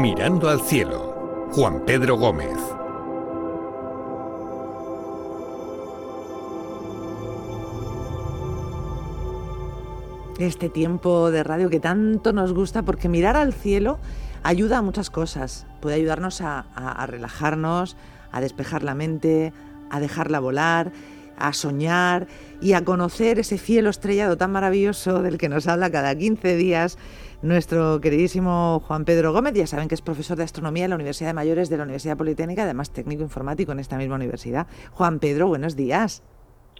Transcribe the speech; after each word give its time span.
Mirando 0.00 0.48
al 0.48 0.62
cielo, 0.62 1.50
Juan 1.52 1.84
Pedro 1.84 2.16
Gómez. 2.16 2.56
Este 10.38 10.70
tiempo 10.70 11.30
de 11.30 11.42
radio 11.44 11.68
que 11.68 11.80
tanto 11.80 12.32
nos 12.32 12.54
gusta 12.54 12.82
porque 12.82 13.10
mirar 13.10 13.36
al 13.36 13.52
cielo 13.52 13.98
ayuda 14.42 14.78
a 14.78 14.82
muchas 14.82 15.10
cosas. 15.10 15.66
Puede 15.82 15.96
ayudarnos 15.96 16.40
a, 16.40 16.60
a 16.74 17.06
relajarnos, 17.06 17.94
a 18.32 18.40
despejar 18.40 18.82
la 18.82 18.94
mente, 18.94 19.52
a 19.90 20.00
dejarla 20.00 20.40
volar, 20.40 20.92
a 21.36 21.52
soñar 21.52 22.26
y 22.62 22.72
a 22.72 22.86
conocer 22.86 23.38
ese 23.38 23.58
cielo 23.58 23.90
estrellado 23.90 24.38
tan 24.38 24.50
maravilloso 24.50 25.20
del 25.20 25.36
que 25.36 25.50
nos 25.50 25.66
habla 25.66 25.90
cada 25.90 26.14
15 26.14 26.56
días 26.56 26.96
nuestro 27.42 28.00
queridísimo 28.00 28.82
Juan 28.86 29.04
Pedro 29.04 29.32
Gómez. 29.32 29.54
Ya 29.54 29.66
saben 29.66 29.88
que 29.88 29.94
es 29.94 30.02
profesor 30.02 30.36
de 30.36 30.44
astronomía 30.44 30.84
en 30.84 30.90
la 30.90 30.96
Universidad 30.96 31.30
de 31.30 31.34
Mayores 31.34 31.68
de 31.68 31.76
la 31.76 31.84
Universidad 31.84 32.16
Politécnica, 32.16 32.64
además 32.64 32.90
técnico 32.90 33.22
informático 33.22 33.72
en 33.72 33.80
esta 33.80 33.96
misma 33.96 34.16
universidad. 34.16 34.66
Juan 34.92 35.18
Pedro, 35.18 35.48
buenos 35.48 35.76
días. 35.76 36.22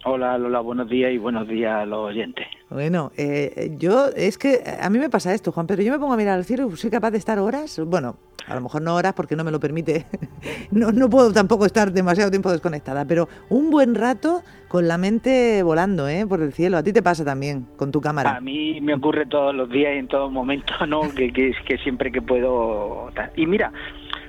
Hola 0.03 0.35
Lola, 0.39 0.61
buenos 0.61 0.89
días 0.89 1.11
y 1.13 1.19
buenos 1.19 1.47
días 1.47 1.73
a 1.73 1.85
los 1.85 1.99
oyentes. 2.09 2.47
Bueno, 2.71 3.11
eh, 3.17 3.75
yo 3.77 4.07
es 4.15 4.39
que 4.39 4.63
a 4.81 4.89
mí 4.89 4.97
me 4.97 5.11
pasa 5.11 5.31
esto, 5.31 5.51
Juan, 5.51 5.67
pero 5.67 5.83
yo 5.83 5.91
me 5.91 5.99
pongo 5.99 6.13
a 6.13 6.17
mirar 6.17 6.37
al 6.37 6.45
cielo 6.45 6.67
y 6.73 6.75
soy 6.75 6.89
capaz 6.89 7.11
de 7.11 7.19
estar 7.19 7.37
horas, 7.37 7.79
bueno, 7.85 8.15
a 8.47 8.55
lo 8.55 8.61
mejor 8.61 8.81
no 8.81 8.95
horas 8.95 9.13
porque 9.13 9.35
no 9.35 9.43
me 9.43 9.51
lo 9.51 9.59
permite, 9.59 10.07
no, 10.71 10.91
no 10.91 11.07
puedo 11.07 11.31
tampoco 11.31 11.67
estar 11.67 11.91
demasiado 11.91 12.31
tiempo 12.31 12.51
desconectada, 12.51 13.05
pero 13.05 13.29
un 13.49 13.69
buen 13.69 13.93
rato 13.93 14.41
con 14.67 14.87
la 14.87 14.97
mente 14.97 15.61
volando 15.61 16.07
¿eh? 16.07 16.25
por 16.27 16.41
el 16.41 16.51
cielo. 16.51 16.77
¿A 16.77 16.83
ti 16.83 16.93
te 16.93 17.03
pasa 17.03 17.23
también 17.23 17.67
con 17.77 17.91
tu 17.91 18.01
cámara? 18.01 18.37
A 18.37 18.41
mí 18.41 18.81
me 18.81 18.95
ocurre 18.95 19.27
todos 19.27 19.53
los 19.53 19.69
días 19.69 19.93
y 19.95 19.99
en 19.99 20.07
todo 20.07 20.31
momento, 20.31 20.73
¿no? 20.87 21.01
que, 21.13 21.31
que, 21.31 21.53
que 21.67 21.77
siempre 21.77 22.11
que 22.11 22.23
puedo... 22.23 23.11
Y 23.35 23.45
mira, 23.45 23.71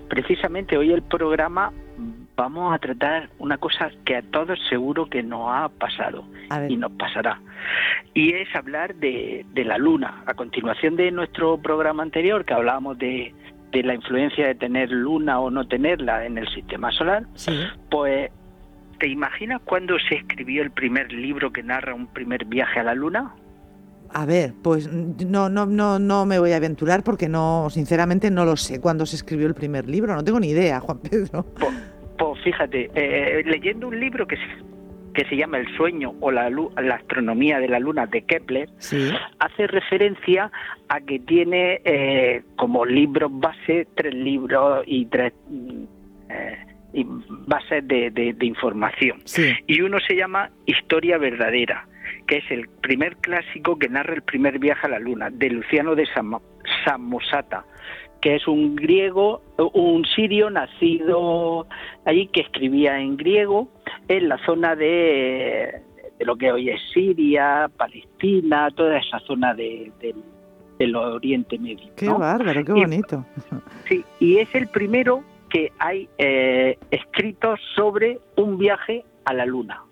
precisamente 0.08 0.76
hoy 0.76 0.92
el 0.92 1.00
programa 1.00 1.72
vamos 2.36 2.74
a 2.74 2.78
tratar 2.78 3.30
una 3.38 3.58
cosa 3.58 3.90
que 4.04 4.16
a 4.16 4.22
todos 4.22 4.58
seguro 4.68 5.06
que 5.06 5.22
nos 5.22 5.48
ha 5.48 5.68
pasado 5.68 6.24
y 6.68 6.76
nos 6.76 6.92
pasará. 6.92 7.40
Y 8.14 8.32
es 8.32 8.54
hablar 8.54 8.94
de, 8.96 9.44
la 9.54 9.78
luna. 9.78 10.22
A 10.26 10.34
continuación 10.34 10.96
de 10.96 11.10
nuestro 11.10 11.58
programa 11.58 12.02
anterior, 12.02 12.44
que 12.44 12.54
hablábamos 12.54 12.98
de, 12.98 13.34
la 13.72 13.94
influencia 13.94 14.46
de 14.46 14.54
tener 14.54 14.90
luna 14.90 15.40
o 15.40 15.50
no 15.50 15.66
tenerla 15.66 16.26
en 16.26 16.38
el 16.38 16.48
sistema 16.48 16.90
solar, 16.92 17.24
pues 17.90 18.30
¿te 18.98 19.08
imaginas 19.08 19.60
cuándo 19.64 19.96
se 20.08 20.16
escribió 20.16 20.62
el 20.62 20.70
primer 20.70 21.12
libro 21.12 21.52
que 21.52 21.62
narra 21.62 21.94
un 21.94 22.06
primer 22.06 22.44
viaje 22.44 22.80
a 22.80 22.82
la 22.82 22.94
luna? 22.94 23.34
A 24.14 24.26
ver, 24.26 24.52
pues 24.62 24.92
no, 24.92 25.48
no, 25.48 25.64
no, 25.64 25.98
no 25.98 26.26
me 26.26 26.38
voy 26.38 26.52
a 26.52 26.56
aventurar 26.56 27.02
porque 27.02 27.30
no, 27.30 27.68
sinceramente 27.70 28.30
no 28.30 28.44
lo 28.44 28.58
sé 28.58 28.78
cuándo 28.78 29.06
se 29.06 29.16
escribió 29.16 29.46
el 29.46 29.54
primer 29.54 29.88
libro, 29.88 30.14
no 30.14 30.22
tengo 30.22 30.38
ni 30.38 30.50
idea, 30.50 30.80
Juan 30.80 30.98
Pedro. 30.98 31.46
Pues 31.58 31.72
fíjate, 32.42 32.90
eh, 32.94 33.42
leyendo 33.44 33.88
un 33.88 33.98
libro 33.98 34.26
que 34.26 34.36
se, 34.36 34.42
que 35.14 35.24
se 35.26 35.36
llama 35.36 35.58
El 35.58 35.74
sueño 35.76 36.14
o 36.20 36.30
la, 36.30 36.50
la 36.50 36.94
astronomía 36.94 37.58
de 37.58 37.68
la 37.68 37.78
luna 37.78 38.06
de 38.06 38.22
Kepler, 38.22 38.68
hace 39.38 39.66
referencia 39.66 40.50
a 40.88 41.00
que 41.00 41.18
tiene 41.20 41.80
eh, 41.84 42.42
como 42.56 42.84
libros 42.84 43.30
base 43.32 43.86
tres 43.94 44.14
libros 44.14 44.84
y 44.86 45.06
tres 45.06 45.32
eh, 46.28 46.58
bases 47.46 47.86
de, 47.86 48.10
de, 48.10 48.46
información. 48.46 49.22
Y 49.66 49.80
uno 49.80 49.98
se 50.00 50.14
llama 50.14 50.50
Historia 50.66 51.18
Verdadera, 51.18 51.86
que 52.26 52.38
es 52.38 52.50
el 52.50 52.68
primer 52.68 53.16
clásico 53.16 53.78
que 53.78 53.88
narra 53.88 54.14
el 54.14 54.22
primer 54.22 54.58
viaje 54.58 54.86
a 54.86 54.90
la 54.90 54.98
luna, 54.98 55.30
de 55.30 55.50
Luciano 55.50 55.94
de 55.94 56.06
Samosata 56.84 57.64
que 58.22 58.36
es 58.36 58.46
un 58.46 58.76
griego, 58.76 59.42
un 59.74 60.04
sirio 60.06 60.48
nacido 60.48 61.66
allí 62.04 62.28
que 62.28 62.40
escribía 62.40 62.98
en 62.98 63.16
griego 63.16 63.68
en 64.08 64.28
la 64.28 64.38
zona 64.46 64.76
de, 64.76 65.82
lo 66.20 66.36
que 66.36 66.52
hoy 66.52 66.70
es 66.70 66.80
Siria, 66.94 67.68
Palestina, 67.76 68.70
toda 68.70 68.98
esa 68.98 69.18
zona 69.20 69.54
de, 69.54 69.92
del 70.78 70.96
Oriente 70.96 71.58
Medio. 71.58 71.90
Qué 71.96 72.08
bárbaro, 72.08 72.64
qué 72.64 72.72
bonito. 72.72 73.26
sí, 73.88 74.04
y 74.20 74.38
es 74.38 74.54
el 74.54 74.68
primero 74.68 75.24
que 75.50 75.72
hay 75.80 76.08
eh, 76.16 76.78
escrito 76.92 77.56
sobre 77.74 78.20
un 78.36 78.56
viaje 78.56 79.04
a 79.24 79.34
la 79.34 79.44
Luna. 79.44 79.82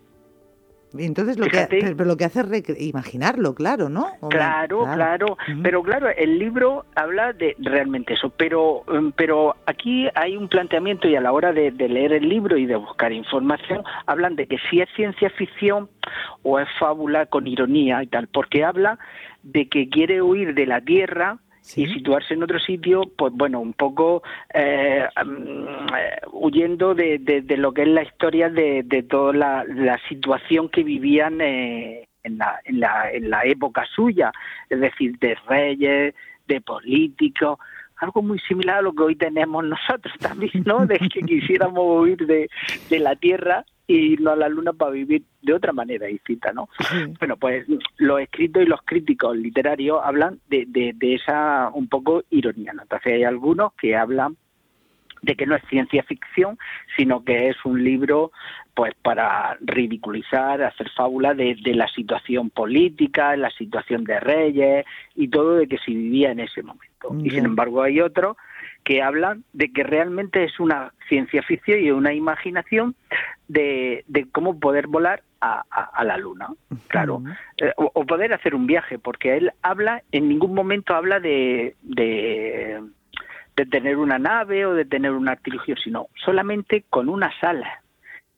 Entonces 0.97 1.37
lo 1.37 1.47
que, 1.47 1.67
pero 1.69 2.05
lo 2.05 2.17
que 2.17 2.25
hace 2.25 2.41
es 2.41 2.81
imaginarlo, 2.81 3.55
claro, 3.55 3.89
¿no? 3.89 4.07
Claro, 4.29 4.83
claro, 4.93 5.37
pero 5.63 5.81
claro, 5.83 6.09
el 6.09 6.37
libro 6.37 6.85
habla 6.95 7.33
de 7.33 7.55
realmente 7.59 8.13
eso, 8.13 8.29
pero 8.29 8.83
em, 8.91 9.11
pero 9.11 9.55
aquí 9.65 10.07
hay 10.15 10.35
un 10.35 10.49
planteamiento 10.49 11.07
y 11.07 11.15
a 11.15 11.21
la 11.21 11.31
hora 11.31 11.53
de, 11.53 11.71
leer 11.71 12.13
el 12.13 12.27
libro 12.27 12.57
y 12.57 12.65
de 12.65 12.75
buscar 12.75 13.11
información 13.11 13.83
hablan 14.05 14.35
de 14.35 14.47
que 14.47 14.57
si 14.69 14.81
es 14.81 14.89
ciencia 14.95 15.29
ficción 15.29 15.89
o 16.43 16.59
es 16.59 16.67
fábula 16.79 17.25
con 17.25 17.47
ironía 17.47 18.03
y 18.03 18.07
tal, 18.07 18.27
porque 18.27 18.63
habla 18.63 18.99
de 19.43 19.67
que 19.67 19.89
quiere 19.89 20.21
huir 20.21 20.53
de 20.53 20.65
la 20.65 20.81
Tierra 20.81 21.39
y 21.75 21.85
situarse 21.87 22.33
en 22.33 22.43
otro 22.43 22.59
sitio, 22.59 23.03
pues 23.17 23.31
bueno, 23.33 23.59
un 23.59 23.73
poco 23.73 24.23
eh, 24.53 25.07
eh, 25.07 26.21
huyendo 26.31 26.93
de, 26.95 27.19
de, 27.19 27.57
lo 27.57 27.73
que 27.73 27.83
es 27.83 27.87
la 27.87 28.03
historia 28.03 28.49
de, 28.49 28.83
de 28.83 29.03
toda 29.03 29.33
la, 29.33 29.63
la, 29.65 29.99
situación 30.09 30.69
que 30.69 30.83
vivían 30.83 31.39
eh, 31.39 32.07
en, 32.23 32.37
la, 32.37 32.59
en, 32.65 32.79
la, 32.79 33.11
en 33.11 33.29
la 33.29 33.45
época 33.45 33.85
suya, 33.95 34.31
es 34.69 34.79
decir, 34.79 35.17
de 35.19 35.35
reyes, 35.47 36.15
de 36.47 36.61
políticos, 36.61 37.59
algo 37.97 38.21
muy 38.21 38.39
similar 38.39 38.79
a 38.79 38.81
lo 38.81 38.93
que 38.93 39.03
hoy 39.03 39.15
tenemos 39.15 39.63
nosotros 39.63 40.13
también, 40.19 40.63
¿no? 40.65 40.85
De 40.85 40.97
que 40.97 41.21
quisiéramos 41.25 42.01
huir 42.01 42.25
de, 42.25 42.49
de 42.89 42.99
la 42.99 43.15
tierra 43.15 43.63
y 43.87 44.13
irnos 44.13 44.33
a 44.33 44.37
la 44.37 44.49
luna 44.49 44.73
para 44.73 44.91
vivir 44.91 45.23
de 45.41 45.53
otra 45.53 45.73
manera 45.73 46.07
distinta, 46.07 46.51
¿no? 46.53 46.69
Bueno, 47.19 47.37
pues 47.37 47.65
los 47.97 48.21
escritos 48.21 48.63
y 48.63 48.65
los 48.65 48.81
críticos 48.83 49.35
literarios 49.35 49.99
hablan 50.03 50.39
de, 50.49 50.65
de, 50.67 51.13
esa 51.13 51.69
un 51.73 51.87
poco 51.87 52.23
ironía, 52.29 52.73
¿no? 52.73 52.83
Entonces 52.83 53.13
hay 53.13 53.23
algunos 53.23 53.73
que 53.73 53.95
hablan 53.95 54.37
de 55.21 55.35
que 55.35 55.45
no 55.45 55.55
es 55.55 55.63
ciencia 55.69 56.03
ficción, 56.03 56.57
sino 56.97 57.23
que 57.23 57.49
es 57.49 57.57
un 57.63 57.83
libro 57.83 58.31
pues 58.73 58.93
para 59.03 59.57
ridiculizar, 59.61 60.63
hacer 60.63 60.89
fábula 60.95 61.33
de, 61.33 61.55
de, 61.61 61.75
la 61.75 61.87
situación 61.89 62.49
política, 62.49 63.35
la 63.35 63.51
situación 63.51 64.03
de 64.03 64.19
reyes 64.19 64.85
y 65.13 65.27
todo 65.27 65.55
de 65.55 65.67
que 65.67 65.77
se 65.77 65.91
vivía 65.91 66.31
en 66.31 66.39
ese 66.39 66.63
momento. 66.63 67.13
Y 67.23 67.29
sin 67.29 67.45
embargo 67.45 67.83
hay 67.83 68.01
otros 68.01 68.37
que 68.83 69.01
hablan 69.01 69.43
de 69.53 69.71
que 69.71 69.83
realmente 69.83 70.43
es 70.43 70.59
una 70.59 70.93
ciencia 71.07 71.43
ficción 71.43 71.79
y 71.79 71.91
una 71.91 72.13
imaginación 72.13 72.95
de, 73.47 74.03
de 74.07 74.29
cómo 74.31 74.59
poder 74.59 74.87
volar 74.87 75.23
a, 75.41 75.63
a, 75.71 76.03
la 76.03 76.17
luna, 76.17 76.49
claro, 76.87 77.23
eh, 77.57 77.73
o, 77.75 78.05
poder 78.05 78.31
hacer 78.31 78.53
un 78.53 78.67
viaje, 78.67 78.99
porque 78.99 79.37
él 79.37 79.51
habla, 79.63 80.03
en 80.11 80.29
ningún 80.29 80.53
momento 80.53 80.93
habla 80.93 81.19
de, 81.19 81.75
de, 81.81 82.79
de 83.55 83.65
tener 83.65 83.97
una 83.97 84.19
nave 84.19 84.67
o 84.67 84.75
de 84.75 84.85
tener 84.85 85.11
un 85.11 85.27
artilugio, 85.27 85.75
sino 85.77 86.07
solamente 86.23 86.85
con 86.91 87.09
una 87.09 87.31
sala. 87.39 87.81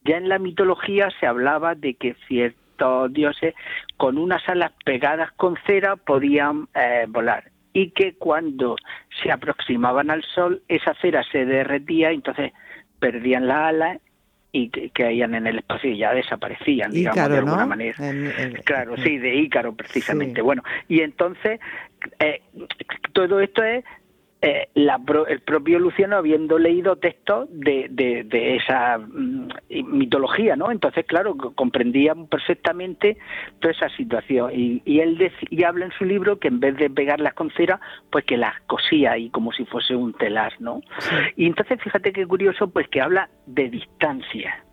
Ya 0.05 0.15
en 0.15 0.29
la 0.29 0.39
mitología 0.39 1.09
se 1.19 1.27
hablaba 1.27 1.75
de 1.75 1.95
que 1.95 2.15
ciertos 2.27 3.11
dioses 3.11 3.53
con 3.97 4.17
unas 4.17 4.47
alas 4.47 4.71
pegadas 4.85 5.31
con 5.33 5.57
cera 5.65 5.97
podían 5.97 6.69
eh, 6.73 7.05
volar 7.09 7.52
y 7.73 7.89
que 7.91 8.13
cuando 8.13 8.75
se 9.21 9.31
aproximaban 9.31 10.11
al 10.11 10.23
sol 10.23 10.61
esa 10.67 10.93
cera 10.95 11.23
se 11.31 11.45
derretía 11.45 12.11
y 12.11 12.15
entonces 12.15 12.53
perdían 12.99 13.47
la 13.47 13.67
ala 13.67 13.99
y 14.51 14.69
que, 14.69 14.91
caían 14.91 15.33
en 15.33 15.47
el 15.47 15.57
espacio 15.57 15.89
y 15.89 15.97
ya 15.97 16.13
desaparecían, 16.13 16.91
digamos, 16.91 17.29
de 17.29 17.37
alguna 17.39 17.65
manera. 17.65 17.97
claro, 18.63 18.95
sí, 18.97 19.17
de 19.17 19.35
Ícaro 19.35 19.73
precisamente. 19.75 20.41
Bueno, 20.41 20.61
y 20.87 21.01
entonces 21.01 21.59
eh, 22.19 22.41
todo 23.13 23.39
esto 23.39 23.63
es 23.63 23.83
eh, 24.45 24.67
el 24.75 25.39
propio 25.39 25.79
Luciano 25.79 26.17
habiendo 26.17 26.59
leído 26.59 26.97
textos 26.97 27.47
de, 27.49 27.87
de, 27.89 28.55
esa 28.57 28.97
mm, 28.97 29.47
mitología, 29.85 30.57
¿no? 30.57 30.69
Entonces, 30.69 31.05
claro, 31.05 31.37
comprendía 31.55 32.13
perfectamente 32.29 33.17
toda 33.61 33.71
esa 33.71 33.87
situación. 33.95 34.51
Y, 34.53 34.81
y 34.83 34.99
él 34.99 35.31
y 35.49 35.63
habla 35.63 35.85
en 35.85 35.91
su 35.93 36.03
libro 36.03 36.39
que 36.39 36.49
en 36.49 36.59
vez 36.59 36.75
de 36.75 36.89
pegarlas 36.89 37.33
con 37.35 37.51
cera, 37.51 37.79
pues 38.11 38.25
que 38.25 38.35
las 38.35 38.59
cosía 38.67 39.13
ahí 39.13 39.29
como 39.29 39.53
si 39.53 39.63
fuese 39.63 39.95
un 39.95 40.13
telar, 40.13 40.53
¿no? 40.59 40.81
Y 41.37 41.45
entonces, 41.45 41.81
fíjate 41.81 42.11
qué 42.11 42.27
curioso, 42.27 42.67
pues 42.69 42.89
que 42.89 42.99
habla 42.99 43.29
de 43.45 43.69
distancia 43.69 44.63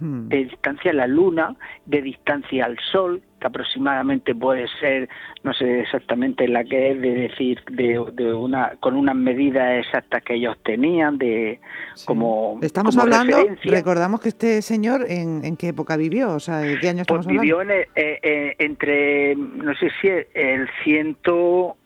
de 0.00 0.44
distancia 0.44 0.90
a 0.90 0.94
la 0.94 1.06
Luna, 1.06 1.56
de 1.86 2.02
distancia 2.02 2.64
al 2.64 2.76
Sol, 2.92 3.22
que 3.40 3.46
aproximadamente 3.46 4.34
puede 4.34 4.66
ser, 4.80 5.08
no 5.42 5.52
sé 5.52 5.80
exactamente 5.80 6.48
la 6.48 6.64
que 6.64 6.92
es, 6.92 7.00
de 7.00 7.10
decir, 7.10 7.62
de, 7.70 7.98
una 8.34 8.72
con 8.80 8.94
unas 8.94 9.16
medidas 9.16 9.84
exactas 9.84 10.22
que 10.22 10.34
ellos 10.34 10.56
tenían, 10.64 11.18
de 11.18 11.60
como. 12.04 12.58
Estamos 12.62 12.96
hablando, 12.96 13.36
recordamos 13.64 14.20
que 14.20 14.30
este 14.30 14.62
señor, 14.62 15.06
¿en, 15.08 15.56
qué 15.56 15.68
época 15.68 15.96
vivió? 15.96 16.32
O 16.34 16.40
sea, 16.40 16.58
¿de 16.58 16.78
qué 16.78 16.88
año 16.88 17.02
estamos 17.02 17.26
pues 17.26 17.40
vivió 17.40 17.62
eh, 17.62 17.88
eh, 17.94 18.54
entre, 18.58 19.36
no 19.36 19.74
sé 19.74 19.90
si 20.00 20.08
el 20.08 20.68
ciento 20.84 21.76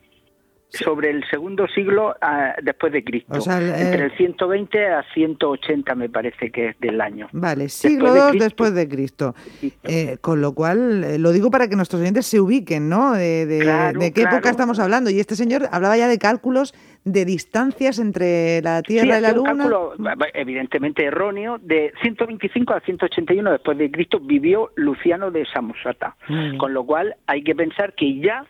sobre 0.71 1.11
el 1.11 1.25
segundo 1.29 1.67
siglo 1.69 2.15
ah, 2.21 2.55
después 2.63 2.93
de 2.93 3.05
Cristo. 3.05 3.35
Entre 3.35 4.05
el 4.05 4.17
120 4.17 4.87
a 4.89 5.05
180 5.15 5.95
me 5.95 6.09
parece 6.09 6.51
que 6.51 6.69
es 6.69 6.81
del 6.81 7.01
año. 7.01 7.29
Vale, 7.33 7.69
siglo 7.69 8.33
II 8.33 8.39
después 8.39 8.75
de 8.75 8.89
Cristo. 8.89 9.35
Eh, 9.83 10.19
con 10.21 10.41
lo 10.41 10.55
cual, 10.55 11.05
eh, 11.05 11.19
lo 11.19 11.33
digo 11.33 11.51
para 11.51 11.69
que 11.69 11.77
nuestros 11.77 12.01
oyentes 12.01 12.27
se 12.27 12.41
ubiquen, 12.41 12.89
¿no? 12.89 13.13
De, 13.13 14.13
qué 14.15 14.23
época 14.23 14.51
estamos 14.51 14.79
hablando. 14.79 15.11
Y 15.11 15.21
este 15.21 15.37
señor 15.37 15.69
hablaba 15.71 15.97
ya 15.97 16.09
de 16.09 16.19
cálculos 16.19 16.75
de 17.05 17.25
distancias 17.25 17.99
entre 17.99 18.63
la 18.63 18.83
Tierra 18.83 19.19
y 19.19 19.21
la 19.23 19.33
Luna. 19.33 19.53
Un 19.53 19.59
cálculo 19.59 19.95
evidentemente 20.35 21.05
erróneo. 21.05 21.59
De 21.59 21.93
125 22.03 22.75
a 22.75 22.81
181 22.81 23.51
después 23.51 23.79
de 23.79 23.91
Cristo 23.91 24.21
vivió 24.21 24.71
Luciano 24.77 25.31
de 25.31 25.45
Samosata. 25.47 26.17
Con 26.59 26.75
lo 26.75 26.85
cual 26.85 27.17
hay 27.27 27.43
que 27.43 27.55
pensar 27.55 27.95
que 27.95 28.21
ya 28.21 28.45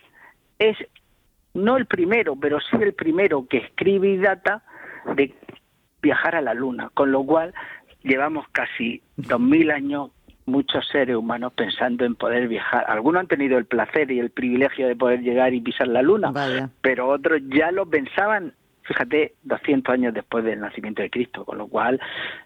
es 0.58 0.76
no 1.54 1.76
el 1.76 1.86
primero, 1.86 2.36
pero 2.36 2.58
sí 2.60 2.76
el 2.80 2.94
primero 2.94 3.46
que 3.48 3.58
escribe 3.58 4.08
y 4.08 4.16
data 4.18 4.62
de 5.16 5.34
viajar 6.02 6.36
a 6.36 6.40
la 6.40 6.54
Luna, 6.54 6.90
con 6.94 7.12
lo 7.12 7.24
cual 7.24 7.54
llevamos 8.02 8.46
casi 8.52 9.02
dos 9.16 9.40
mil 9.40 9.70
años 9.70 10.10
muchos 10.46 10.86
seres 10.88 11.16
humanos 11.16 11.52
pensando 11.54 12.04
en 12.04 12.14
poder 12.16 12.48
viajar. 12.48 12.84
Algunos 12.88 13.20
han 13.20 13.28
tenido 13.28 13.56
el 13.56 13.66
placer 13.66 14.10
y 14.10 14.18
el 14.18 14.30
privilegio 14.30 14.88
de 14.88 14.96
poder 14.96 15.20
llegar 15.20 15.54
y 15.54 15.60
pisar 15.60 15.88
la 15.88 16.02
Luna, 16.02 16.32
pero 16.80 17.08
otros 17.08 17.40
ya 17.48 17.70
lo 17.70 17.86
pensaban 17.86 18.54
fíjate, 18.82 19.34
200 19.44 19.92
años 19.92 20.14
después 20.14 20.44
del 20.44 20.60
nacimiento 20.60 21.02
de 21.02 21.10
Cristo, 21.10 21.44
con 21.44 21.58
lo 21.58 21.68
cual 21.68 22.00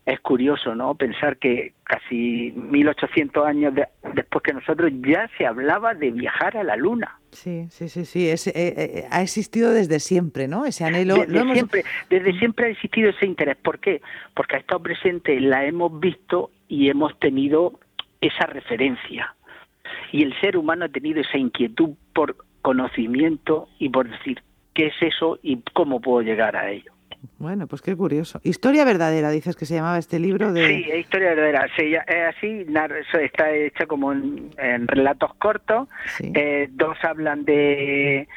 es 0.04 0.20
curioso, 0.20 0.74
¿no? 0.74 0.94
Pensar 0.94 1.38
que 1.38 1.74
casi 1.84 2.52
1800 2.56 3.46
años 3.46 3.74
después 4.14 4.42
que 4.42 4.52
nosotros 4.52 4.92
ya 5.06 5.28
se 5.38 5.46
hablaba 5.46 5.94
de 5.94 6.10
viajar 6.10 6.56
a 6.56 6.64
la 6.64 6.76
Luna. 6.76 7.18
Sí, 7.30 7.66
sí, 7.70 7.88
sí, 7.88 8.04
sí, 8.04 8.28
eh, 8.28 8.36
eh, 8.54 9.04
ha 9.10 9.22
existido 9.22 9.72
desde 9.72 10.00
siempre, 10.00 10.46
¿no? 10.46 10.66
Ese 10.66 10.84
anhelo. 10.84 11.16
Desde, 11.16 11.52
siempre, 11.52 11.84
desde 12.08 12.38
siempre 12.38 12.66
ha 12.66 12.68
existido 12.68 13.10
ese 13.10 13.26
interés. 13.26 13.56
¿Por 13.56 13.78
qué? 13.80 14.02
Porque 14.34 14.56
ha 14.56 14.58
estado 14.60 14.82
presente, 14.82 15.40
la 15.40 15.64
hemos 15.64 15.98
visto 15.98 16.50
y 16.68 16.90
hemos 16.90 17.18
tenido 17.18 17.78
esa 18.20 18.46
referencia. 18.46 19.34
Y 20.12 20.22
el 20.22 20.38
ser 20.40 20.56
humano 20.56 20.84
ha 20.84 20.88
tenido 20.88 21.20
esa 21.20 21.38
inquietud 21.38 21.90
por 22.12 22.36
conocimiento 22.62 23.68
y 23.78 23.88
por 23.88 24.08
decir, 24.08 24.42
qué 24.74 24.86
es 24.86 24.94
eso 25.00 25.38
y 25.42 25.62
cómo 25.72 26.00
puedo 26.00 26.22
llegar 26.22 26.56
a 26.56 26.70
ello. 26.70 26.92
Bueno, 27.38 27.66
pues 27.66 27.82
qué 27.82 27.96
curioso. 27.96 28.40
Historia 28.42 28.84
verdadera, 28.84 29.30
dices 29.30 29.56
que 29.56 29.64
se 29.64 29.74
llamaba 29.74 29.98
este 29.98 30.18
libro 30.18 30.52
de... 30.52 30.66
Sí, 30.66 30.90
historia 30.98 31.30
verdadera. 31.30 31.66
es 31.66 32.36
así, 32.36 32.66
está 33.22 33.50
hecha 33.50 33.86
como 33.86 34.12
en, 34.12 34.50
relatos 34.86 35.34
cortos. 35.34 35.88
Eh, 36.20 36.68
dos 36.70 36.96
hablan 37.02 37.44
de 37.44 38.28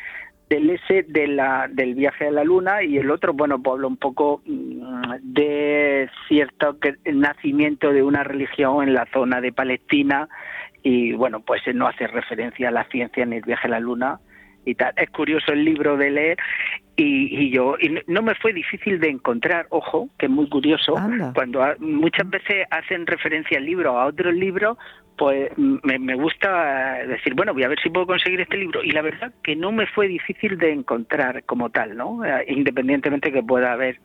del 0.50 0.70
ese 0.70 1.04
de 1.04 1.28
la, 1.28 1.68
del 1.70 1.96
viaje 1.96 2.28
a 2.28 2.32
la 2.32 2.44
luna 2.44 2.82
y 2.82 2.98
el 2.98 3.12
otro, 3.12 3.34
bueno, 3.34 3.62
pues 3.62 3.74
habla 3.74 3.88
un 3.88 3.98
poco 3.98 4.42
mm, 4.46 5.16
de 5.22 6.10
cierto 6.28 6.78
nacimiento 7.06 7.92
de 7.92 8.02
una 8.02 8.24
religión 8.24 8.88
en 8.88 8.94
la 8.94 9.06
zona 9.12 9.42
de 9.42 9.52
Palestina 9.52 10.30
y 10.84 11.12
bueno, 11.14 11.42
pues 11.42 11.62
no 11.74 11.88
hace 11.88 12.08
referencia 12.08 12.70
a 12.70 12.72
la 12.72 12.86
ciencia 12.86 13.26
ni 13.26 13.38
el 13.38 13.44
viaje 13.44 13.68
a 13.68 13.72
la 13.72 13.82
luna, 13.82 14.20
es 14.72 15.10
curioso 15.12 15.52
el 15.52 15.64
libro 15.64 15.98
de 15.98 16.12
leer 16.12 16.38
y, 16.96 17.52
yo 17.52 17.76
y 17.80 18.00
no 18.08 18.24
me 18.24 18.34
fue 18.36 18.54
difícil 18.54 19.00
de 19.00 19.10
encontrar, 19.10 19.68
ojo, 19.70 20.10
que 20.18 20.26
es 20.26 20.32
muy 20.32 20.50
curioso, 20.50 20.96
cuando 21.34 21.64
muchas 21.80 22.28
veces 22.30 22.66
hacen 22.72 23.06
referencia 23.06 23.60
al 23.60 23.66
libro 23.66 24.00
a 24.00 24.08
otros 24.08 24.34
libros, 24.34 24.78
pues 25.18 25.52
me, 25.58 26.16
gusta 26.16 27.00
decir, 27.08 27.34
bueno, 27.34 27.54
voy 27.54 27.64
a 27.64 27.68
ver 27.68 27.80
si 27.82 27.90
puedo 27.90 28.06
conseguir 28.06 28.42
este 28.42 28.58
libro. 28.58 28.84
Y 28.84 28.92
la 28.92 29.02
verdad 29.02 29.34
que 29.44 29.56
no 29.56 29.72
me 29.72 29.88
fue 29.88 30.08
difícil 30.08 30.58
de 30.58 30.72
encontrar 30.72 31.44
como 31.46 31.70
tal, 31.70 31.98
¿no? 31.98 32.24
Eh, 32.24 32.46
independientemente 32.50 33.32
que 33.32 33.42
pueda 33.42 33.74
haber 33.74 34.00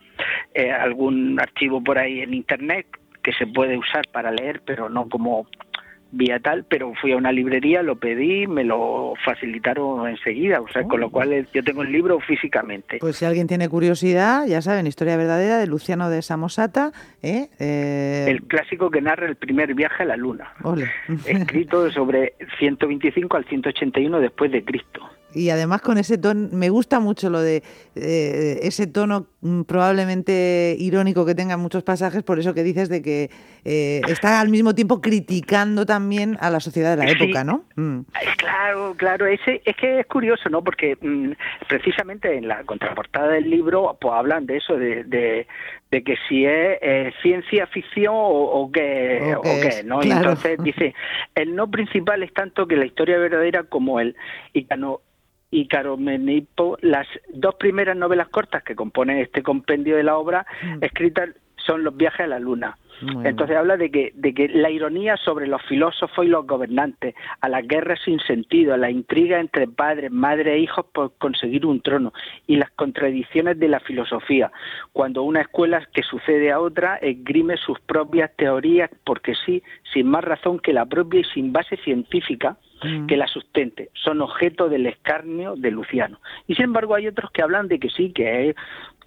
eh, 0.54 0.70
algún 0.70 1.38
archivo 1.38 1.82
por 1.82 1.98
ahí 1.98 2.20
en 2.20 2.34
Internet 2.34 2.86
que 3.22 3.32
se 3.34 3.46
puede 3.46 3.76
usar 3.76 4.08
para 4.10 4.30
leer, 4.30 4.62
pero 4.64 4.88
no 4.88 5.08
como 5.08 5.46
vía 6.12 6.38
tal, 6.40 6.64
pero 6.64 6.92
fui 7.00 7.12
a 7.12 7.16
una 7.16 7.32
librería, 7.32 7.82
lo 7.82 7.96
pedí, 7.96 8.46
me 8.46 8.64
lo 8.64 9.14
facilitaron 9.24 10.08
enseguida, 10.08 10.60
o 10.60 10.68
sea, 10.68 10.84
con 10.84 11.00
lo 11.00 11.06
oh. 11.06 11.10
cual 11.10 11.48
yo 11.52 11.64
tengo 11.64 11.82
el 11.82 11.90
libro 11.90 12.20
físicamente. 12.20 12.98
Pues 13.00 13.16
si 13.16 13.24
alguien 13.24 13.46
tiene 13.46 13.68
curiosidad, 13.68 14.46
ya 14.46 14.62
saben, 14.62 14.86
Historia 14.86 15.16
Verdadera 15.16 15.58
de 15.58 15.66
Luciano 15.66 16.10
de 16.10 16.22
Samosata. 16.22 16.92
¿eh? 17.22 17.48
Eh, 17.58 18.26
el 18.28 18.42
clásico 18.42 18.90
que 18.90 19.00
narra 19.00 19.26
el 19.26 19.36
primer 19.36 19.74
viaje 19.74 20.02
a 20.02 20.06
la 20.06 20.16
Luna, 20.16 20.52
escrito 21.26 21.90
sobre 21.90 22.34
125 22.58 23.36
al 23.36 23.44
181 23.46 24.20
después 24.20 24.52
de 24.52 24.64
Cristo 24.64 25.00
y 25.34 25.50
además 25.50 25.80
con 25.80 25.98
ese 25.98 26.18
tono, 26.18 26.48
me 26.52 26.70
gusta 26.70 27.00
mucho 27.00 27.30
lo 27.30 27.40
de 27.40 27.62
eh, 27.94 28.60
ese 28.62 28.86
tono 28.86 29.26
mm, 29.40 29.62
probablemente 29.62 30.76
irónico 30.78 31.24
que 31.24 31.34
tenga 31.34 31.56
muchos 31.56 31.82
pasajes, 31.82 32.22
por 32.22 32.38
eso 32.38 32.54
que 32.54 32.62
dices 32.62 32.88
de 32.88 33.02
que 33.02 33.30
eh, 33.64 34.00
está 34.08 34.40
al 34.40 34.48
mismo 34.48 34.74
tiempo 34.74 35.00
criticando 35.00 35.86
también 35.86 36.36
a 36.40 36.50
la 36.50 36.60
sociedad 36.60 36.96
de 36.96 37.04
la 37.04 37.10
época, 37.10 37.44
¿no? 37.44 37.64
Mm. 37.76 38.00
Claro, 38.36 38.94
claro, 38.96 39.26
ese, 39.26 39.62
es 39.64 39.76
que 39.76 40.00
es 40.00 40.06
curioso, 40.06 40.48
¿no? 40.48 40.62
Porque 40.62 40.96
mm, 41.00 41.32
precisamente 41.68 42.36
en 42.36 42.48
la 42.48 42.64
contraportada 42.64 43.32
del 43.32 43.48
libro 43.48 43.96
pues 44.00 44.14
hablan 44.14 44.46
de 44.46 44.56
eso, 44.58 44.76
de, 44.76 45.04
de, 45.04 45.46
que 46.02 46.16
si 46.26 46.46
es 46.46 47.14
ciencia 47.20 47.66
ficción 47.66 48.14
o, 48.16 48.70
qué, 48.72 49.34
o, 49.36 49.42
qué, 49.42 49.82
¿no? 49.84 50.02
entonces 50.02 50.58
dice, 50.64 50.94
el 51.34 51.54
no 51.54 51.70
principal 51.70 52.22
es 52.22 52.32
tanto 52.32 52.66
que 52.66 52.76
la 52.76 52.86
historia 52.86 53.18
verdadera 53.18 53.64
como 53.64 54.00
el 54.00 54.16
no 54.78 55.00
y 55.52 55.68
Menipo, 55.98 56.78
las 56.80 57.06
dos 57.34 57.54
primeras 57.56 57.94
novelas 57.96 58.28
cortas 58.28 58.64
que 58.64 58.74
componen 58.74 59.18
este 59.18 59.42
compendio 59.42 59.96
de 59.96 60.02
la 60.02 60.16
obra 60.16 60.46
mm. 60.62 60.82
escritas 60.82 61.28
son 61.56 61.84
Los 61.84 61.96
viajes 61.96 62.22
a 62.22 62.26
la 62.26 62.40
luna. 62.40 62.76
Entonces 63.24 63.56
habla 63.56 63.76
de 63.76 63.90
que, 63.90 64.12
de 64.14 64.32
que 64.32 64.48
la 64.48 64.70
ironía 64.70 65.16
sobre 65.16 65.48
los 65.48 65.60
filósofos 65.62 66.24
y 66.24 66.28
los 66.28 66.46
gobernantes, 66.46 67.16
a 67.40 67.48
las 67.48 67.66
guerras 67.66 67.98
sin 68.04 68.20
sentido, 68.20 68.74
a 68.74 68.76
la 68.76 68.90
intriga 68.90 69.40
entre 69.40 69.66
padres, 69.66 70.12
madres 70.12 70.54
e 70.54 70.58
hijos 70.60 70.86
por 70.92 71.12
conseguir 71.18 71.66
un 71.66 71.80
trono 71.80 72.12
y 72.46 72.56
las 72.56 72.70
contradicciones 72.70 73.58
de 73.58 73.68
la 73.68 73.80
filosofía, 73.80 74.52
cuando 74.92 75.24
una 75.24 75.40
escuela 75.40 75.84
que 75.92 76.02
sucede 76.02 76.52
a 76.52 76.60
otra 76.60 76.96
esgrime 76.96 77.56
sus 77.56 77.80
propias 77.80 78.30
teorías 78.36 78.90
porque 79.04 79.34
sí, 79.46 79.62
sin 79.92 80.06
más 80.06 80.22
razón 80.22 80.60
que 80.60 80.72
la 80.72 80.86
propia 80.86 81.20
y 81.20 81.24
sin 81.24 81.52
base 81.52 81.76
científica, 81.78 82.56
Mm. 82.82 83.06
que 83.06 83.16
la 83.16 83.26
sustente, 83.26 83.90
son 83.94 84.20
objeto 84.20 84.68
del 84.68 84.86
escarnio 84.86 85.54
de 85.56 85.70
Luciano. 85.70 86.20
Y 86.46 86.54
sin 86.54 86.64
embargo 86.64 86.94
hay 86.94 87.06
otros 87.06 87.30
que 87.30 87.42
hablan 87.42 87.68
de 87.68 87.78
que 87.78 87.90
sí, 87.90 88.12
que 88.12 88.50
es, 88.50 88.56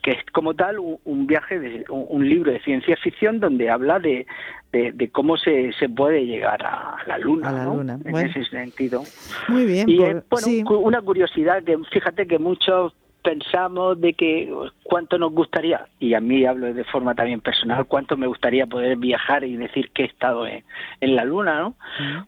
que 0.01 0.12
es 0.12 0.24
como 0.32 0.53
tal 0.53 0.77
un, 0.79 1.27
viaje, 1.27 1.60
de, 1.60 1.86
un, 1.89 2.29
libro 2.29 2.51
de 2.51 2.60
ciencia 2.62 2.96
ficción 2.98 3.39
donde 3.39 3.70
habla 3.70 4.00
de, 4.00 4.27
de, 4.72 5.10
cómo 5.10 5.36
se, 5.38 5.74
se, 5.74 5.89
puede 5.89 6.25
llegar 6.25 6.63
a 6.63 6.98
la 7.08 7.17
luna, 7.17 7.50
a 7.50 8.10
en 8.10 8.15
ese 8.17 8.46
sentido. 8.46 9.03
Muy 9.48 9.65
bien. 9.65 9.89
Y 9.89 9.98
pues, 10.29 10.46
bueno, 10.46 10.79
una 10.79 11.01
curiosidad 11.01 11.63
que 11.63 11.77
fíjate 11.91 12.27
que 12.27 12.38
muchos 12.38 12.94
pensamos 13.25 14.00
de 14.00 14.13
que 14.13 14.53
cuánto 14.84 15.17
nos 15.17 15.34
gustaría, 15.34 15.88
y 16.00 16.13
a 16.13 16.22
mí 16.22 16.46
hablo 16.46 16.72
de 16.72 16.84
forma 16.86 17.15
también 17.15 17.41
personal, 17.41 17.86
cuánto 17.86 18.15
me 18.15 18.27
gustaría 18.27 18.67
poder 18.67 18.98
viajar 18.98 19.44
y 19.44 19.58
decir 19.58 19.89
que 19.91 20.03
he 20.03 20.05
estado 20.05 20.46
en, 20.48 20.63
la 21.01 21.25
Luna, 21.25 21.60
¿no? 21.60 21.75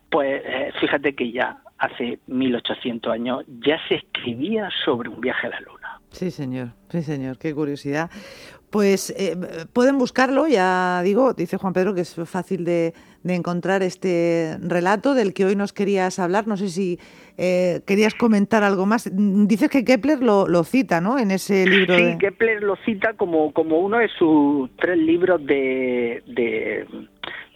Pues 0.10 0.42
eh, 0.44 0.72
fíjate 0.80 1.14
que 1.16 1.32
ya 1.32 1.60
hace 1.78 2.20
1800 2.26 3.14
años 3.14 3.46
ya 3.60 3.78
se 3.88 3.96
escribía 3.96 4.70
sobre 4.84 5.10
un 5.10 5.22
viaje 5.22 5.48
a 5.48 5.52
la 5.52 5.60
Luna. 5.62 6.02
Sí, 6.10 6.32
señor, 6.32 6.70
sí, 6.90 7.04
señor, 7.04 7.38
qué 7.38 7.54
curiosidad. 7.54 8.10
Pues 8.72 9.12
eh, 9.18 9.38
pueden 9.72 9.98
buscarlo, 9.98 10.48
ya 10.48 11.02
digo, 11.04 11.34
dice 11.34 11.58
Juan 11.58 11.74
Pedro 11.74 11.94
que 11.94 12.02
es 12.02 12.16
fácil 12.26 12.66
de, 12.66 12.94
encontrar 13.36 13.84
este 13.84 14.58
relato 14.62 15.14
del 15.14 15.34
que 15.34 15.46
hoy 15.46 15.56
nos 15.56 15.74
querías 15.74 16.20
hablar. 16.20 16.48
No 16.48 16.58
sé 16.58 16.70
si 16.70 17.00
eh, 17.38 17.82
querías 17.86 18.16
comentar 18.16 18.64
algo 18.64 18.86
más. 18.86 19.10
Dices 19.14 19.70
que 19.70 19.84
Kepler 19.84 20.22
lo, 20.22 20.48
lo 20.48 20.64
cita, 20.64 21.02
¿no? 21.02 21.20
En 21.20 21.32
ese 21.32 21.66
libro. 21.66 21.98
Sí, 21.98 22.18
Kepler 22.20 22.64
lo 22.64 22.76
cita 22.78 23.14
como, 23.14 23.52
como 23.54 23.80
uno 23.80 23.98
de 24.00 24.10
sus 24.10 24.70
tres 24.78 24.98
libros 24.98 25.46
de, 25.46 26.24
de 26.28 26.86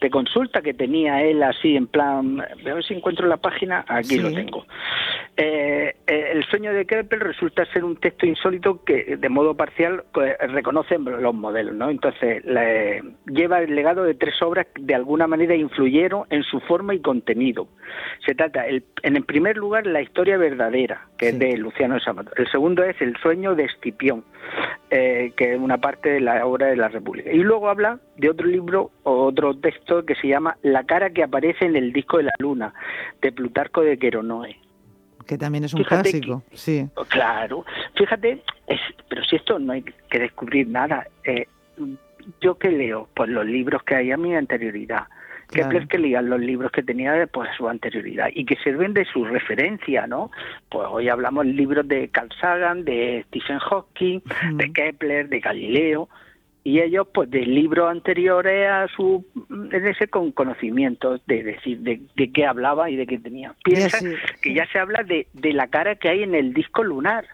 de 0.02 0.10
consulta 0.10 0.62
que 0.64 0.74
tenía 0.74 1.22
él 1.22 1.44
así 1.44 1.76
en 1.76 1.86
plan, 1.86 2.42
a 2.42 2.74
ver 2.74 2.84
si 2.84 2.96
encuentro 2.96 3.28
la 3.28 3.38
página, 3.38 3.86
aquí 3.88 4.18
lo 4.18 4.34
tengo. 4.34 4.66
Eh, 5.38 5.96
eh, 6.08 6.30
el 6.34 6.44
sueño 6.46 6.74
de 6.74 6.86
Kepler 6.86 7.24
resulta 7.24 7.66
ser 7.68 7.86
un 7.86 7.96
texto 7.96 8.26
insólito 8.26 8.84
que 8.84 9.16
de 9.18 9.30
modo 9.30 9.56
parcial 9.56 10.04
pues, 10.14 10.38
reconoce 10.40 10.98
los 11.00 11.34
modelos, 11.34 11.74
¿no? 11.74 11.90
Entonces 11.90 12.44
lleva 13.26 13.62
el 13.62 13.74
legado 13.74 14.04
de 14.04 14.14
tres 14.14 14.42
obras 14.42 14.68
que 14.74 14.82
de 14.84 14.94
alguna 14.94 15.28
manera 15.28 15.56
influyeron 15.56 16.26
en 16.30 16.44
su 16.44 16.60
forma 16.62 16.94
y 16.94 17.00
contenido. 17.00 17.68
Se 18.26 18.36
trata, 18.36 18.68
el, 18.68 18.84
en 19.04 19.16
el 19.16 19.24
primer 19.24 19.58
lugar, 19.58 19.88
la 19.88 20.02
historia 20.02 20.38
verdadera, 20.38 21.08
que 21.18 21.30
es 21.30 21.40
de 21.40 21.58
Luciano 21.58 22.00
Samato. 22.00 22.32
El 22.36 22.50
segundo 22.52 22.84
es 22.84 23.00
el 23.02 23.16
sueño 23.18 23.56
de 23.56 23.66
Escipión, 23.66 24.24
eh, 24.90 25.32
que 25.38 25.54
es 25.54 25.60
una 25.60 25.78
parte 25.78 26.10
de 26.10 26.20
la 26.20 26.46
obra 26.46 26.68
de 26.68 26.76
la 26.76 26.90
República. 26.90 27.32
Y 27.32 27.40
luego 27.40 27.70
habla 27.70 28.00
de 28.18 28.30
otro 28.30 28.48
libro 28.48 28.92
o 29.04 29.26
otro 29.26 29.58
texto 29.58 30.06
que 30.06 30.16
se 30.16 30.28
llama 30.28 30.58
La 30.62 30.84
cara 30.84 31.10
que 31.10 31.24
aparece 31.24 31.66
en 31.66 31.76
el 31.76 31.94
disco 31.94 32.18
de 32.18 32.24
la 32.24 32.34
luna, 32.40 32.74
de 33.22 33.32
Plutarco 33.32 33.82
de 33.82 33.98
Queronoe. 33.98 34.61
Que 35.32 35.38
también 35.38 35.64
es 35.64 35.74
un 35.74 35.86
clásico, 35.86 36.44
sí. 36.52 36.90
Claro, 37.08 37.64
fíjate, 37.96 38.44
es, 38.68 38.82
pero 39.08 39.24
si 39.24 39.38
esto 39.38 39.58
no 39.60 39.72
hay 39.72 39.82
que 39.82 40.20
descubrir 40.20 40.68
nada. 40.68 41.08
Eh, 41.24 41.48
yo 42.42 42.58
que 42.58 42.70
leo, 42.70 43.08
pues 43.14 43.30
los 43.30 43.46
libros 43.46 43.82
que 43.84 43.96
hay 43.96 44.12
a 44.12 44.18
mi 44.18 44.36
anterioridad. 44.36 45.04
Kepler 45.48 45.88
que 45.88 46.00
leía 46.00 46.22
los 46.22 46.42
libros 46.42 46.70
que 46.74 46.84
tenía 46.84 47.14
de 47.14 47.28
pues, 47.28 47.50
su 47.56 47.70
anterioridad 47.70 48.28
y 48.34 48.44
que 48.44 48.58
sirven 48.58 48.94
de 48.94 49.06
su 49.06 49.24
referencia, 49.24 50.06
¿no? 50.06 50.32
Pues 50.68 50.90
hoy 50.92 51.08
hablamos 51.08 51.46
libros 51.46 51.88
de 51.88 52.10
Carl 52.10 52.28
Sagan, 52.42 52.84
de 52.84 53.24
Stephen 53.30 53.60
Hawking, 53.60 54.20
de 54.56 54.74
Kepler, 54.74 55.30
de 55.30 55.40
Galileo, 55.40 56.10
y 56.64 56.80
ellos 56.80 57.08
pues 57.14 57.30
de 57.30 57.46
libros 57.46 57.90
anteriores 57.90 58.70
a 58.70 58.88
su 58.90 59.26
es 59.72 59.84
decir 59.84 60.10
con 60.10 60.32
conocimiento 60.32 61.20
de 61.26 61.44
decir 61.44 61.80
de, 61.80 62.32
qué 62.32 62.46
hablaba 62.46 62.90
y 62.90 62.96
de 62.96 63.08
qué 63.08 63.18
tenía. 63.18 63.56
Piensa 63.64 64.00
que 64.42 64.54
ya 64.54 64.68
se 64.68 64.80
habla 64.80 65.04
de, 65.04 65.28
de 65.34 65.54
la 65.54 65.68
cara 65.68 65.96
que 65.96 66.10
hay 66.10 66.24
en 66.24 66.36
el 66.36 66.54
disco 66.54 66.84
lunar. 66.84 67.26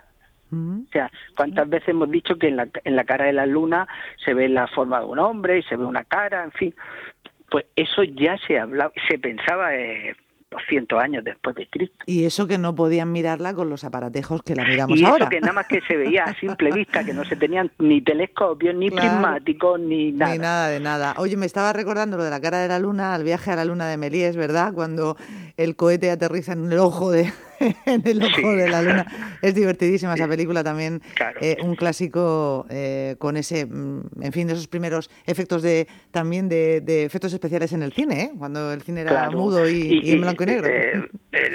O 0.49 0.89
sea, 0.93 1.11
¿cuántas 1.35 1.67
veces 1.67 1.89
hemos 1.89 2.09
dicho 2.09 2.37
que 2.37 2.47
en 2.47 2.55
la, 2.55 2.69
en 2.85 2.95
la 2.95 3.03
cara 3.03 3.25
de 3.25 3.33
la 3.33 3.45
luna 3.45 3.85
se 4.23 4.33
ve 4.33 4.47
la 4.47 4.67
forma 4.67 4.99
de 5.01 5.05
un 5.05 5.19
hombre 5.19 5.59
y 5.59 5.63
se 5.63 5.75
ve 5.75 5.83
una 5.83 6.05
cara, 6.05 6.45
en 6.45 6.51
fin? 6.51 6.75
Pues 7.49 7.65
eso 7.75 8.03
ya 8.03 8.37
se 8.47 8.57
hablaba, 8.57 8.93
se 9.09 9.19
pensaba 9.19 9.75
eh, 9.75 10.15
200 10.51 10.99
años 10.99 11.23
después 11.23 11.55
de 11.55 11.67
Cristo. 11.67 11.97
Y 12.05 12.25
eso 12.25 12.47
que 12.47 12.57
no 12.57 12.73
podían 12.75 13.11
mirarla 13.11 13.53
con 13.53 13.69
los 13.69 13.83
aparatejos 13.83 14.41
que 14.43 14.55
la 14.55 14.63
miramos 14.63 15.01
ahora. 15.03 15.17
Y 15.17 15.21
eso 15.21 15.29
que 15.29 15.41
nada 15.41 15.53
más 15.53 15.67
que 15.67 15.81
se 15.81 15.97
veía 15.97 16.23
a 16.23 16.33
simple 16.35 16.71
vista, 16.71 17.03
que 17.03 17.13
no 17.13 17.25
se 17.25 17.35
tenían 17.35 17.71
ni 17.79 18.01
telescopios, 18.01 18.75
ni 18.75 18.89
prismáticos, 18.89 19.79
ni 19.79 20.11
nada. 20.11 20.33
Ni 20.33 20.39
nada 20.39 20.69
de 20.69 20.79
nada. 20.79 21.15
Oye, 21.17 21.35
me 21.35 21.45
estaba 21.45 21.73
recordando 21.73 22.17
lo 22.17 22.23
de 22.23 22.29
la 22.29 22.39
cara 22.39 22.59
de 22.59 22.67
la 22.67 22.79
luna, 22.79 23.13
al 23.13 23.23
viaje 23.23 23.51
a 23.51 23.55
la 23.55 23.65
luna 23.65 23.87
de 23.87 23.97
Melíes, 23.97 24.37
¿verdad? 24.37 24.73
Cuando 24.73 25.17
el 25.57 25.75
cohete 25.75 26.09
aterriza 26.09 26.53
en 26.53 26.71
el 26.71 26.79
ojo 26.79 27.11
de, 27.11 27.31
en 27.85 28.01
el 28.05 28.23
ojo 28.23 28.55
de 28.55 28.69
la 28.69 28.81
luna. 28.81 29.05
Es 29.41 29.55
divertidísima 29.55 30.13
esa 30.13 30.27
película 30.27 30.63
también, 30.63 31.01
eh, 31.41 31.57
un 31.61 31.75
clásico 31.75 32.65
eh, 32.69 33.15
con 33.19 33.37
ese, 33.37 33.65
mm, 33.65 34.01
en 34.21 34.31
fin, 34.31 34.49
esos 34.49 34.67
primeros 34.67 35.09
efectos 35.25 35.61
de 35.61 35.87
también 36.11 36.49
de, 36.49 36.77
efectos 37.05 37.33
especiales 37.33 37.73
en 37.73 37.83
el 37.83 37.93
cine, 37.93 38.21
¿eh? 38.21 38.31
cuando 38.37 38.73
el 38.73 38.81
cine 38.81 39.01
era 39.01 39.29
mudo 39.29 39.69
y, 39.69 40.11
en 40.11 40.21
blanco 40.21 40.43
y 40.43 40.47
negro. 40.47 40.69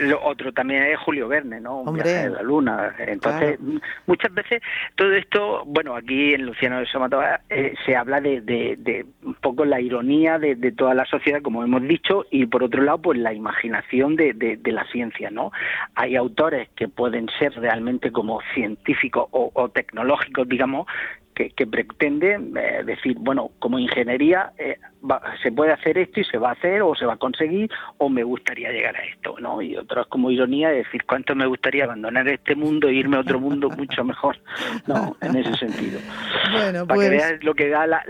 lo 0.02 0.22
otro 0.24 0.52
también 0.52 0.84
es 0.84 0.98
Julio 0.98 1.28
Verne, 1.28 1.60
¿no? 1.60 1.80
Hombre, 1.80 2.08
de 2.08 2.30
la 2.30 2.42
luna. 2.42 2.94
Entonces, 2.98 3.58
muchas 4.06 4.32
veces 4.34 4.62
todo 4.96 5.12
esto, 5.12 5.64
bueno, 5.66 5.96
aquí 5.96 6.34
en 6.34 6.46
Luciano 6.46 6.78
de 6.78 6.86
Somatova 6.86 7.40
se 7.84 7.96
habla 7.96 8.20
de, 8.20 8.40
de, 8.40 9.06
un 9.22 9.34
poco 9.34 9.64
la 9.64 9.80
ironía 9.80 10.38
de, 10.38 10.72
toda 10.72 10.94
la 10.94 11.04
sociedad, 11.06 11.42
como 11.42 11.64
hemos 11.64 11.82
dicho, 11.82 12.24
y 12.30 12.46
por 12.46 12.62
otro 12.62 12.82
lado, 12.82 12.98
pues 12.98 13.18
la 13.18 13.32
imaginación 13.32 14.16
de, 14.16 14.32
de 14.32 14.72
la 14.72 14.84
ciencia, 14.86 15.30
¿no? 15.30 15.52
Hay 15.94 16.16
autores 16.16 16.68
que 16.76 16.88
pueden 16.88 17.28
ser 17.38 17.52
realmente 17.54 18.10
como 18.10 18.40
científicos 18.54 19.26
o, 19.30 19.68
tecnológicos, 19.68 20.48
digamos, 20.48 20.86
que, 21.34 21.66
pretenden 21.66 22.54
eh, 22.56 22.82
decir, 22.84 23.16
bueno, 23.18 23.50
como 23.58 23.78
ingeniería 23.78 24.52
eh, 24.58 24.78
se 25.42 25.50
puede 25.50 25.72
hacer 25.72 25.98
esto 25.98 26.20
y 26.20 26.24
se 26.24 26.38
va 26.38 26.50
a 26.50 26.52
hacer 26.52 26.82
o 26.82 26.94
se 26.94 27.04
va 27.04 27.14
a 27.14 27.16
conseguir 27.16 27.70
o 27.98 28.08
me 28.08 28.22
gustaría 28.22 28.70
llegar 28.70 28.96
a 28.96 29.04
esto, 29.04 29.34
¿no? 29.40 29.60
Y 29.60 29.76
otros 29.76 30.06
como 30.06 30.30
ironía 30.30 30.68
decir, 30.68 31.04
¿cuánto 31.04 31.34
me 31.34 31.46
gustaría 31.46 31.84
abandonar 31.84 32.28
este 32.28 32.54
mundo 32.54 32.88
e 32.88 32.94
irme 32.94 33.16
a 33.16 33.20
otro 33.20 33.40
mundo 33.40 33.68
mucho 33.70 34.04
mejor? 34.04 34.38
No, 34.86 35.16
en 35.20 35.36
ese 35.36 35.54
sentido. 35.56 36.00
Bueno, 36.52 36.86
Para 36.86 37.00
que 37.00 37.08
pues 37.08 37.10
veas 37.10 37.44
lo 37.44 37.54
que 37.54 37.68
da 37.68 37.86
la, 37.86 38.04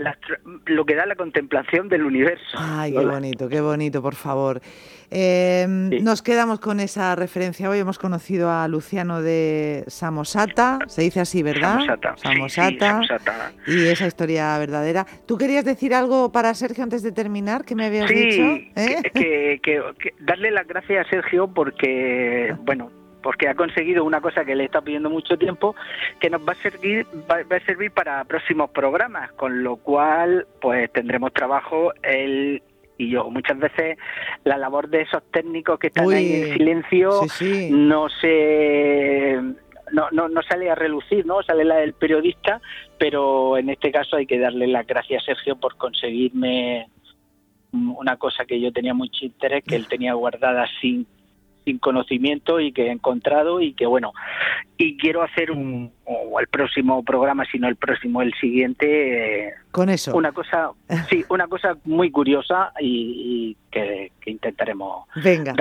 lo 0.65 0.85
que 0.85 0.95
da 0.95 1.05
la 1.05 1.15
contemplación 1.15 1.87
del 1.87 2.03
universo. 2.03 2.57
Ay, 2.57 2.91
qué 2.91 3.05
bonito, 3.05 3.47
qué 3.47 3.61
bonito, 3.61 4.01
por 4.01 4.15
favor. 4.15 4.61
Eh, 5.15 5.67
nos 5.67 6.23
quedamos 6.23 6.59
con 6.59 6.79
esa 6.79 7.15
referencia. 7.15 7.69
Hoy 7.69 7.77
hemos 7.77 7.99
conocido 7.99 8.49
a 8.49 8.67
Luciano 8.67 9.21
de 9.21 9.83
Samosata, 9.85 10.79
se 10.87 11.03
dice 11.03 11.19
así, 11.19 11.43
¿verdad? 11.43 11.81
Samosata. 12.15 13.01
Y 13.67 13.85
esa 13.85 14.07
historia 14.07 14.57
verdadera. 14.57 15.05
¿Tú 15.27 15.37
querías 15.37 15.65
decir 15.65 15.93
algo 15.93 16.31
para 16.31 16.51
Sergio 16.55 16.83
antes 16.83 17.03
de 17.03 17.11
terminar? 17.11 17.63
¿Qué 17.63 17.75
me 17.75 17.85
habías 17.85 18.09
dicho? 18.09 18.43
¿Eh? 18.75 19.03
Que, 19.13 19.59
que, 19.61 19.81
darle 20.19 20.49
las 20.49 20.67
gracias 20.67 21.05
a 21.05 21.09
Sergio 21.11 21.47
porque, 21.47 22.55
bueno, 22.63 22.89
porque 23.21 23.47
ha 23.47 23.53
conseguido 23.53 24.03
una 24.03 24.19
cosa 24.19 24.43
que 24.43 24.55
le 24.55 24.65
está 24.65 24.81
pidiendo 24.81 25.11
mucho 25.11 25.37
tiempo, 25.37 25.75
que 26.19 26.31
nos 26.31 26.41
va 26.41 26.53
a 26.53 26.55
servir, 26.55 27.05
va, 27.29 27.37
a 27.55 27.65
servir 27.65 27.91
para 27.91 28.23
próximos 28.25 28.71
programas, 28.71 29.31
con 29.33 29.63
lo 29.63 29.77
cual, 29.77 30.47
pues 30.59 30.91
tendremos 30.91 31.33
trabajo 31.33 31.93
el 32.01 32.63
y 32.97 33.09
yo 33.09 33.29
muchas 33.29 33.57
veces 33.57 33.97
la 34.43 34.57
labor 34.57 34.89
de 34.89 35.01
esos 35.01 35.23
técnicos 35.31 35.79
que 35.79 35.87
están 35.87 36.09
ahí 36.11 36.33
en 36.33 36.53
silencio 36.53 37.21
no 37.71 38.09
se 38.09 39.39
no, 39.91 40.09
no, 40.11 40.27
no 40.27 40.41
sale 40.41 40.69
a 40.69 40.75
relucir, 40.75 41.25
¿no? 41.25 41.43
Sale 41.43 41.63
la 41.63 41.77
del 41.77 41.93
periodista, 41.93 42.61
pero 42.97 43.57
en 43.57 43.69
este 43.69 43.91
caso 43.91 44.15
hay 44.15 44.25
que 44.25 44.39
darle 44.39 44.67
las 44.67 44.87
gracias 44.87 45.21
a 45.21 45.25
Sergio 45.25 45.55
por 45.55 45.77
conseguirme 45.77 46.87
una 47.71 48.17
cosa 48.17 48.45
que 48.45 48.59
yo 48.59 48.71
tenía 48.71 48.93
mucho 48.93 49.25
interés, 49.25 49.63
que 49.63 49.75
él 49.75 49.87
tenía 49.87 50.13
guardada 50.13 50.65
sin 50.81 51.07
sin 51.65 51.79
conocimiento 51.79 52.59
y 52.59 52.71
que 52.71 52.87
he 52.87 52.91
encontrado 52.91 53.61
y 53.61 53.73
que 53.73 53.85
bueno 53.85 54.13
y 54.77 54.97
quiero 54.97 55.21
hacer 55.21 55.51
un 55.51 55.91
o 56.05 56.39
el 56.39 56.47
próximo 56.47 57.03
programa 57.03 57.45
sino 57.51 57.67
el 57.67 57.75
próximo 57.75 58.21
el 58.21 58.33
siguiente 58.33 59.53
con 59.71 59.89
eso. 59.89 60.15
una 60.15 60.31
cosa 60.31 60.71
sí 61.09 61.23
una 61.29 61.47
cosa 61.47 61.77
muy 61.85 62.11
curiosa 62.11 62.73
y, 62.79 63.55
que, 63.71 64.11
intentaremos 64.25 65.05
venga. 65.15 65.55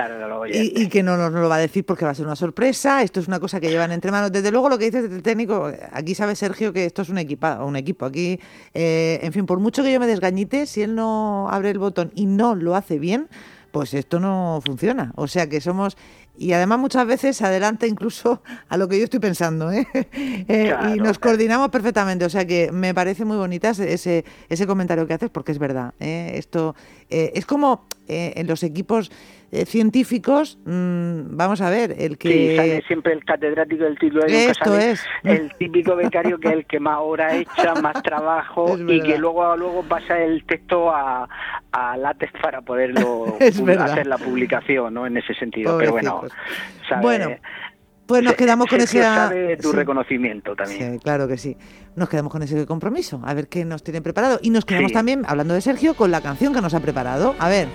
y, 0.52 0.82
y, 0.82 0.88
que 0.88 1.02
no 1.02 1.16
nos 1.16 1.32
lo 1.32 1.48
va 1.48 1.56
a 1.56 1.60
decir 1.60 1.84
porque 1.84 2.04
va 2.04 2.10
a 2.10 2.14
ser 2.14 2.26
una 2.26 2.36
sorpresa. 2.36 3.02
Esto 3.02 3.20
es 3.20 3.28
una 3.28 3.40
cosa 3.40 3.60
que 3.60 3.70
llevan 3.70 3.90
entre 3.92 4.10
manos. 4.10 4.30
Desde 4.30 4.50
luego 4.50 4.68
lo 4.68 4.78
que 4.78 4.84
dices 4.84 5.10
del 5.10 5.22
técnico 5.22 5.70
aquí 5.92 6.14
sabe 6.14 6.36
Sergio 6.36 6.72
que 6.72 6.84
esto 6.84 7.02
es 7.02 7.08
un 7.08 7.18
equipo 7.18 7.48
un 7.64 7.76
equipo. 7.76 8.04
Aquí 8.06 8.38
eh, 8.74 9.20
en 9.22 9.32
fin 9.32 9.46
por 9.46 9.60
mucho 9.60 9.82
que 9.82 9.92
yo 9.92 10.00
me 10.00 10.06
desgañite 10.06 10.66
si 10.66 10.82
él 10.82 10.94
no 10.94 11.48
abre 11.50 11.70
el 11.70 11.78
botón 11.78 12.12
y 12.14 12.26
no 12.26 12.54
lo 12.54 12.74
hace 12.74 12.98
bien 12.98 13.28
pues 13.72 13.94
esto 13.94 14.20
no 14.20 14.60
funciona. 14.64 15.12
O 15.16 15.26
sea 15.26 15.48
que 15.48 15.60
somos, 15.60 15.96
y 16.38 16.52
además 16.52 16.78
muchas 16.78 17.06
veces 17.06 17.42
adelanta 17.42 17.86
incluso 17.86 18.42
a 18.68 18.76
lo 18.76 18.86
que 18.86 18.98
yo 18.98 19.04
estoy 19.04 19.18
pensando, 19.18 19.72
¿eh? 19.72 19.88
eh 19.94 20.74
y 20.94 20.98
nos 20.98 21.18
coordinamos 21.18 21.70
perfectamente. 21.70 22.24
O 22.24 22.30
sea 22.30 22.46
que 22.46 22.70
me 22.70 22.94
parece 22.94 23.24
muy 23.24 23.36
bonita 23.36 23.70
ese, 23.70 24.24
ese 24.48 24.66
comentario 24.66 25.06
que 25.06 25.14
haces 25.14 25.30
porque 25.30 25.52
es 25.52 25.58
verdad. 25.58 25.94
¿eh? 25.98 26.32
Esto 26.34 26.76
eh, 27.10 27.32
es 27.34 27.46
como 27.46 27.86
en 28.08 28.46
los 28.46 28.62
equipos 28.62 29.10
eh, 29.52 29.66
científicos, 29.66 30.58
mm, 30.64 31.36
vamos 31.36 31.60
a 31.60 31.68
ver, 31.68 31.94
el 31.98 32.16
que... 32.16 32.30
Sí, 32.30 32.56
sale 32.56 32.82
siempre 32.86 33.12
el 33.12 33.22
catedrático 33.22 33.84
del 33.84 33.98
título 33.98 34.24
de 34.24 34.46
Esto 34.46 34.78
es. 34.78 35.04
el 35.24 35.52
típico 35.58 35.94
becario 35.94 36.38
que 36.38 36.48
es 36.48 36.54
el 36.54 36.64
que 36.64 36.80
más 36.80 36.96
hora 37.02 37.36
echa, 37.36 37.74
más 37.74 38.02
trabajo 38.02 38.78
y 38.88 39.02
que 39.02 39.18
luego 39.18 39.54
luego 39.58 39.82
pasa 39.82 40.18
el 40.18 40.42
texto 40.46 40.90
a, 40.90 41.28
a 41.70 41.96
látex 41.98 42.32
para 42.40 42.62
poderlo 42.62 43.36
hacer 43.78 44.06
la 44.06 44.16
publicación, 44.16 44.94
¿no? 44.94 45.06
En 45.06 45.18
ese 45.18 45.34
sentido, 45.34 45.76
pero 45.76 45.92
bueno, 45.92 46.22
bueno. 47.02 47.36
Pues 48.06 48.22
nos 48.22 48.34
quedamos 48.34 48.68
con 48.68 48.80
ese 48.80 49.02
sabe 49.02 49.58
tu 49.58 49.70
reconocimiento 49.72 50.56
también. 50.56 50.94
Sí, 50.94 50.98
claro 50.98 51.28
que 51.28 51.36
sí. 51.36 51.58
Nos 51.94 52.08
quedamos 52.08 52.32
con 52.32 52.42
ese 52.42 52.66
compromiso, 52.66 53.20
a 53.22 53.34
ver 53.34 53.48
qué 53.48 53.66
nos 53.66 53.84
tiene 53.84 54.00
preparado. 54.00 54.38
Y 54.42 54.48
nos 54.48 54.64
quedamos 54.64 54.92
también, 54.92 55.24
hablando 55.26 55.52
de 55.52 55.60
Sergio, 55.60 55.94
con 55.94 56.10
la 56.10 56.22
canción 56.22 56.54
que 56.54 56.62
nos 56.62 56.72
ha 56.72 56.80
preparado. 56.80 57.34
A 57.38 57.48
ver. 57.48 57.68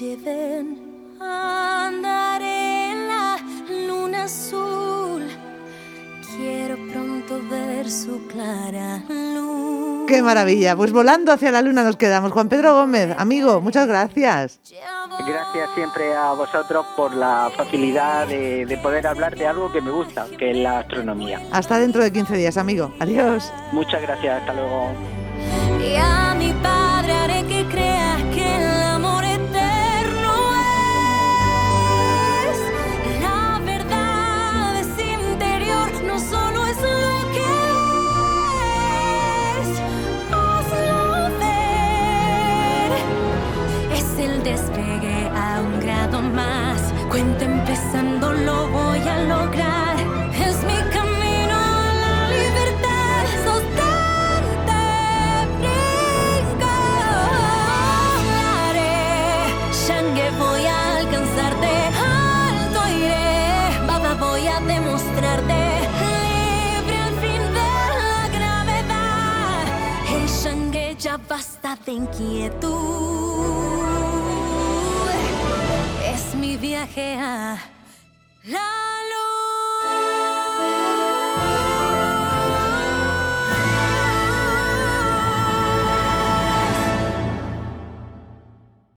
Lleven. 0.00 0.78
Andaré 1.20 2.90
en 2.90 3.08
la 3.08 3.38
luna 3.88 4.24
azul, 4.24 5.26
quiero 6.36 6.76
pronto 6.92 7.40
ver 7.48 7.90
su 7.90 8.26
clara 8.26 9.02
luz. 9.08 10.06
¡Qué 10.06 10.22
maravilla! 10.22 10.76
Pues 10.76 10.92
volando 10.92 11.32
hacia 11.32 11.50
la 11.50 11.62
luna 11.62 11.82
nos 11.82 11.96
quedamos. 11.96 12.30
Juan 12.32 12.48
Pedro 12.48 12.74
Gómez, 12.74 13.14
amigo, 13.18 13.60
muchas 13.62 13.88
gracias. 13.88 14.60
Gracias 15.26 15.70
siempre 15.74 16.14
a 16.14 16.32
vosotros 16.32 16.86
por 16.94 17.14
la 17.14 17.50
facilidad 17.56 18.26
de, 18.28 18.78
poder 18.82 19.06
hablar 19.06 19.34
de 19.34 19.46
algo 19.46 19.72
que 19.72 19.80
me 19.80 19.90
gusta, 19.90 20.26
que 20.38 20.50
es 20.50 20.56
la 20.58 20.80
astronomía. 20.80 21.40
Hasta 21.50 21.78
dentro 21.78 22.02
de 22.02 22.12
15 22.12 22.36
días, 22.36 22.58
amigo. 22.58 22.92
Adiós. 23.00 23.50
Muchas 23.72 24.02
gracias, 24.02 24.40
hasta 24.40 24.52
luego. 24.52 24.92
Y 25.80 25.96
a 25.96 26.34
mi 26.34 26.52
voy 60.38 60.64
a 60.66 60.98
alcanzarte, 60.98 61.72
alto 61.98 62.80
iré, 62.88 63.80
mamá 63.86 64.14
voy 64.14 64.46
a 64.46 64.60
demostrarte, 64.60 65.60
libre 66.02 66.96
al 67.08 67.14
fin 67.24 67.42
de 67.58 67.70
la 68.02 68.28
gravedad, 68.36 69.64
hey 70.08 70.26
Shangue 70.26 70.96
ya 70.98 71.16
basta 71.16 71.78
de 71.84 71.92
inquietud, 71.92 72.70
es 76.04 76.34
mi 76.34 76.56
viaje 76.56 77.18
a 77.18 77.58
la 78.44 78.75